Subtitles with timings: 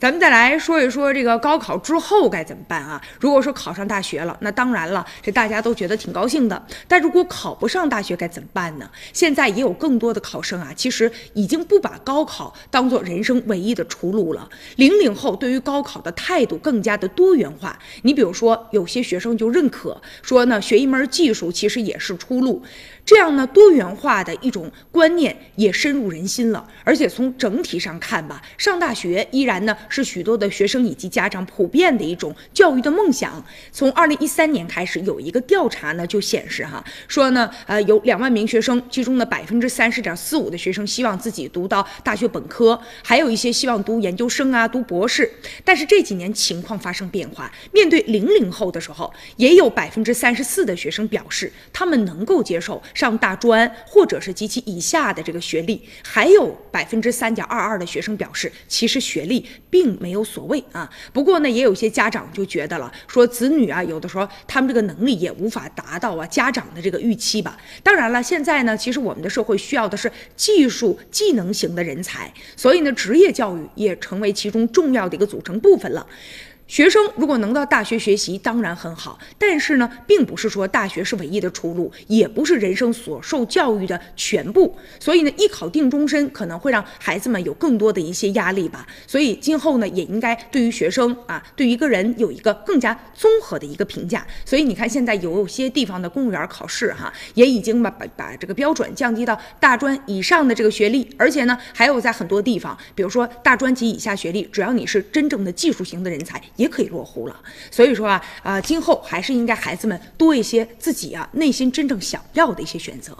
[0.00, 3.02] 咱们再来说一说这个高考之后该怎么办啊？
[3.18, 6.64] 如果说考上大学了，那当然了，这大家都觉得挺高兴的。
[6.86, 8.88] 但如果考不上大学该怎么办呢？
[9.12, 14.48] 现在也有更多的考生啊，其实已经不把高考当做人生唯一的出路了。
[14.76, 17.76] 零零后对于高考的态度更加的多元化。
[18.02, 22.62] 你比如说，有些学生就认可说呢，学一门技术其实也是出路。
[23.08, 26.68] 这样呢，多元化的一种观念也深入人心了。
[26.84, 33.42] 而且从整体上看吧，上大学依然呢是许多的学生以及家长普遍的一种教育的梦想。
[33.72, 45.32] 从二零一三年开始，有一个调查呢就显示哈，说呢，呃，有两万名学生，其中呢百分之三十点四五的学生希望自己读到大学本科，还有一些希望读研究生啊，读博士。
[45.64, 52.82] 但是这几年情况发生变化，面对零零后的时候，也有百分之三十四的学生表示，他们能够接受。
[52.98, 60.90] 上大专或者是及其以下的这个学历，还有百分之三点二二的学生表示，其实学历并没有所谓啊。
[61.12, 67.56] 不过呢，也有些家长就觉得了，说子女啊，有的时候他们这个能力也无法达到啊家长的这个预期吧。
[67.84, 76.04] 当然了，现在呢，其实我们的社会需要的是技术技能型的人才，所以呢，职业教育也成为其中重要的一个组成部分了。
[76.68, 79.18] 学生如果能到大学学习，当然很好。
[79.38, 84.76] 但是呢，并不是说大学是唯一的出路，也不是人生所受教育的全部。
[85.00, 88.86] 所以呢，一考定终身可能会让孩子们有更多的一些压力吧。
[89.06, 94.26] 所以今后呢，也应该对于学生啊，对于一个人有一个更加综合的一个评价。
[94.44, 106.38] 所以你看，现在有些地方的公务员考试哈，也已经把把把这个标准降低到大专以上的这个学历，而且呢，还有在很多地方，比如说大专及以下学历，只要你是真正的技术型的人才。
[106.58, 113.16] 也可以落户了，所以说啊啊，今后还是应该孩子们多一些自己啊内心真正想要的一些选择。